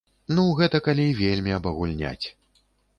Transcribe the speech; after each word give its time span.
Ну, 0.37 0.45
гэта 0.59 0.81
калі 0.89 1.05
вельмі 1.21 1.57
абагульняць. 1.61 2.27